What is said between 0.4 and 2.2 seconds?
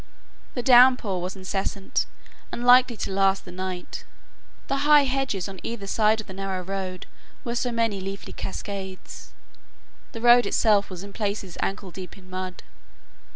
The downpour was incessant